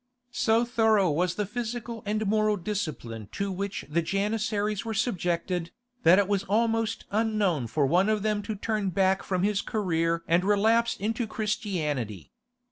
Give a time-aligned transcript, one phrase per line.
[0.33, 5.69] So thorough was the physical and moral discipline to which the Janissaries were subjected,
[6.01, 10.23] that it was almost unknown for one of them to turn back from his career
[10.27, 12.31] and relapse into Christianity.